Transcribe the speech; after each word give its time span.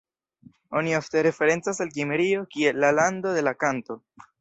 Oni 0.79 0.95
ofte 0.99 1.21
referencas 1.27 1.83
al 1.87 1.93
Kimrio 1.99 2.43
kiel 2.57 2.83
la 2.87 2.93
"lando 3.01 3.39
de 3.41 3.49
la 3.51 3.59
kanto". 3.65 4.05